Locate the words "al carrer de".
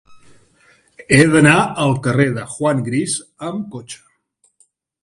1.85-2.47